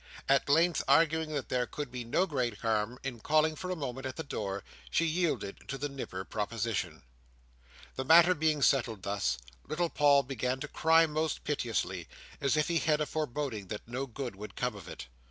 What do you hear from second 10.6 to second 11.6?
to cry most